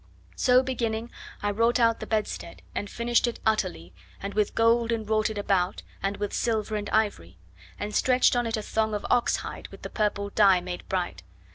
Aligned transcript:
So 0.35 0.63
beginning, 0.63 1.11
I 1.43 1.51
wrought 1.51 1.79
out 1.79 1.99
the 1.99 2.07
bedstead, 2.07 2.63
and 2.73 2.89
finished 2.89 3.27
it 3.27 3.39
utterly, 3.45 3.93
And 4.19 4.33
with 4.33 4.55
gold 4.55 4.91
enwrought 4.91 5.29
it 5.29 5.37
about, 5.37 5.83
and 6.01 6.17
with 6.17 6.33
silver 6.33 6.75
and 6.75 6.89
ivory, 6.89 7.37
And 7.77 7.93
stretched 7.93 8.35
on 8.35 8.47
it 8.47 8.57
a 8.57 8.63
thong 8.63 8.95
of 8.95 9.05
oxhide 9.11 9.67
with 9.67 9.83
the 9.83 9.91
purple 9.91 10.31
dye 10.31 10.59
made 10.59 10.89
bright. 10.89 11.21